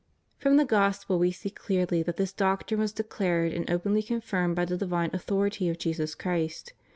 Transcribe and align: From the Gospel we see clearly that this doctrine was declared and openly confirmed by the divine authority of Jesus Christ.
From 0.39 0.57
the 0.57 0.65
Gospel 0.65 1.19
we 1.19 1.31
see 1.31 1.51
clearly 1.51 2.01
that 2.01 2.17
this 2.17 2.33
doctrine 2.33 2.79
was 2.79 2.91
declared 2.91 3.53
and 3.53 3.69
openly 3.69 4.01
confirmed 4.01 4.55
by 4.55 4.65
the 4.65 4.75
divine 4.75 5.11
authority 5.13 5.69
of 5.69 5.77
Jesus 5.77 6.15
Christ. 6.15 6.73